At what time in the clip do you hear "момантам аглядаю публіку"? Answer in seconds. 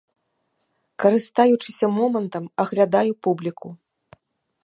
1.99-3.67